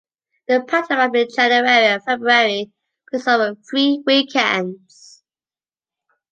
The 0.47 0.61
pantomime 0.63 1.13
in 1.15 1.27
January 1.29 1.85
and 1.85 2.03
February 2.03 2.71
plays 3.07 3.27
over 3.27 3.53
three 3.69 4.01
weekends. 4.07 5.21